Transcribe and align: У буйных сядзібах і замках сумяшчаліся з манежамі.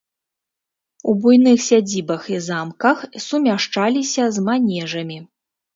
У 1.13 1.15
буйных 1.25 1.57
сядзібах 1.67 2.21
і 2.35 2.41
замках 2.49 2.97
сумяшчаліся 3.27 4.23
з 4.37 4.49
манежамі. 4.51 5.25